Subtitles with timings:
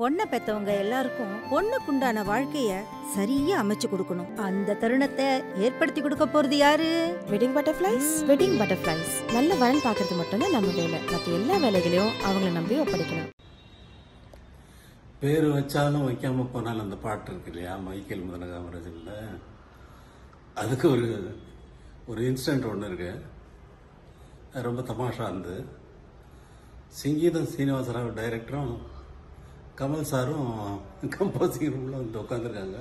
[0.00, 2.70] பொண்ணை பெத்தவங்க எல்லாருக்கும் பொண்ணுக்குண்டான வாழ்க்கைய
[3.12, 4.32] சரியா அமைச்சு கொடுக்கணும்.
[4.46, 5.26] அந்த தருணத்தை
[5.66, 6.88] ஏற்படுத்தி கொடுக்க போறது யாரு?
[7.30, 10.98] வெட்டிங் பட்டர்ஃப்ளைஸ் வெட்டிங் பட்டர்ஃப்ளைஸ் நல்ல வரன் பார்க்கறது மட்டும்தான் நம்ம வேலை.
[11.12, 13.30] மற்ற எல்லா வேலைகளையும் அவங்கள நம்பி ஒப்படைக்கலாம்
[15.22, 17.76] பேர் வச்சாலும் வைக்காம போனாலும் அந்த பாட்டு இருக்கு இல்லையா?
[17.86, 19.14] மைக்கேல் முதலகாமராஜன்ல.
[20.64, 21.08] அதுக்கு ஒரு
[22.10, 23.12] ஒரு இன்சிடென்ட் ஒன்று இருக்கு.
[24.68, 25.56] ரொம்ப தமாஷா இருந்து
[27.00, 28.76] சங்கீதம் சீனிவாசராவ் டைரக்டரும்
[29.78, 30.50] கமல் சாரும்
[31.08, 32.78] கம்போசிங் ரூமில் வந்து உட்காந்துருக்காங்க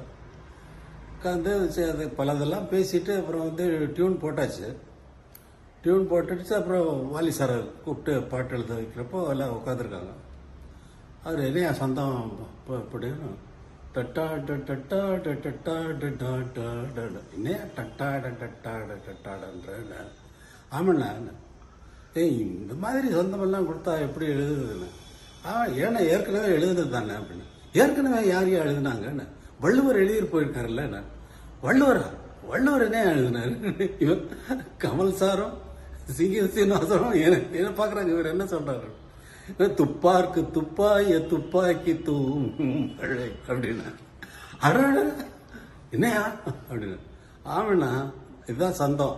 [1.14, 1.52] உட்காந்து
[1.86, 4.68] அது பலதெல்லாம் பேசிட்டு அப்புறம் வந்து டியூன் போட்டாச்சு.
[5.84, 10.14] டியூன் போட்டுடுச்சு அப்புறம் வாலி சாரை கூப்பிட்டு பாட்டு எழுத வைக்கிறப்போ எல்லாம் உட்காந்துருக்காங்க
[11.24, 12.24] அவர் என் சொந்தம்?
[12.78, 13.30] அப்படின்னு
[13.96, 17.20] டட்டா ட டட்டா ட டட்டா ட டா டா ட ட.
[17.36, 18.74] என்னையா டட்டா ட டட்டா
[19.06, 20.00] டட்டாடன்ற
[20.72, 21.10] ஆமாண்ணா
[22.14, 24.90] ஏய் இந்த மாதிரி சொந்தமெல்லாம் கொடுத்தா எப்படி எழுதுதுன்னு
[25.48, 27.46] ஆ ஏன்னா ஏற்கனவே எழுதுனது தானே அப்படின்னு.
[27.74, 29.26] ஏற்கனவே யார் யார் எழுதுனாங்கன்னு
[29.60, 31.12] வள்ளுவர் எழுதிட்டு போயிருக்காருல்ல நான்
[31.64, 32.08] வள்ளுவரா
[32.48, 33.54] வள்ளுவர் என்ன எழுதினாரு.
[34.00, 34.24] இவர்
[34.84, 35.56] கமல் சாரும்
[36.18, 38.08] சிங்க சீனிவாசரும் என்ன என்ன பார்க்குறாங்க?
[38.08, 38.90] இவர் என்ன சொல்றாரு?
[39.80, 42.46] துப்பார்க்கு துப்பாய துப்பாக்கி தூம்
[43.00, 43.90] மழை அப்படின்னா.
[44.60, 44.80] அட
[45.92, 46.24] என்னையா?
[46.72, 46.98] அப்படின்னு.
[47.46, 47.90] ஆமண்ணா
[48.48, 49.18] இதுதான் சந்தம்.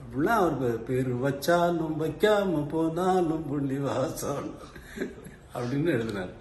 [0.00, 4.50] அப்படின்னா அவர் பேர் வச்சாலும் வைக்காம போனாலும் புள்ளி வாசம்
[5.58, 6.32] அப்படின்னு எழுதினார்.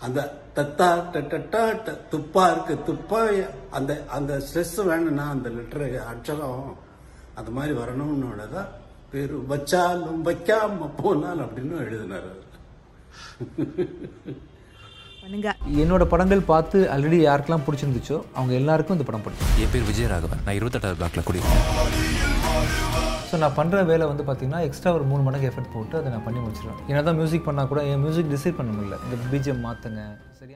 [0.00, 0.20] அந்த
[0.56, 6.72] தத்தா டட்டா ட துப்பா இருக்கு துப்பாய அந்த அந்த ஸ்ட்ரெஸ் வேணும்னா அந்த லெட்டர் அக்ஷரம்
[7.34, 8.70] அந்த மாதிரி வரணும்னு தான்
[9.12, 12.48] பேர் வச்சாலும் வைக்காம போனால் அப்படின்னு எழுதினார் அவர்.
[15.22, 15.50] பண்ணுங்க.
[15.82, 19.50] என்னோட படங்கள் பார்த்து ஆல்ரெடி யாருக்கெல்லாம் பிடிச்சிருந்துச்சோ அவங்க எல்லாருக்கும் இந்த படம் பிடிக்கும்.
[19.64, 20.40] என் பேர் விஜயராகவன்.
[20.46, 21.42] நான் இருபத்தெட்டாவது பிளாக்ல குடி
[23.30, 26.40] ஸோ நான் பண்ணுற வேலை வந்து பார்த்தீங்கன்னா எக்ஸ்ட்ரா ஒரு மூணு மடங்கு எஃபர்ட் போட்டு அதை நான் பண்ணி
[26.44, 28.96] முடிச்சிடுவேன் ஏன்னா தான் மியூசிக் பண்ணால் கூட என் மியூசிக் டிசைட் பண்ண முடியல.
[29.06, 30.02] இந்த பிஜிஎம் மாற்றுங்க
[30.40, 30.50] சரியா?